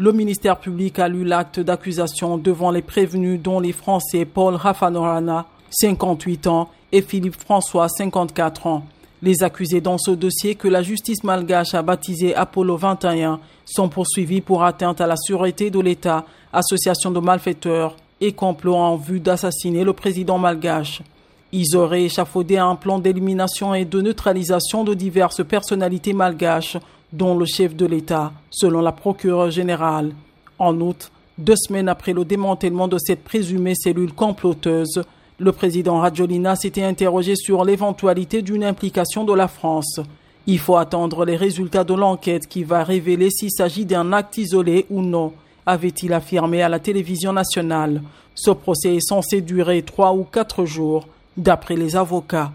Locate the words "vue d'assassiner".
18.96-19.84